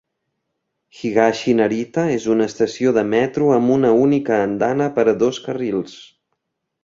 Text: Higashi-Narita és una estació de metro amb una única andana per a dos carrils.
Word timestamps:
Higashi-Narita 0.99 2.05
és 2.13 2.25
una 2.35 2.47
estació 2.51 2.93
de 2.95 3.03
metro 3.11 3.51
amb 3.57 3.73
una 3.77 3.93
única 4.07 4.41
andana 4.47 4.87
per 4.95 5.05
a 5.13 5.17
dos 5.25 5.43
carrils. 5.49 5.97